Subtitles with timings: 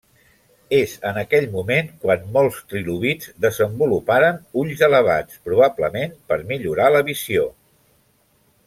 [0.77, 7.49] És en aquell moment quan molts trilobits desenvoluparen ulls elevats, probablement per millorar la visió.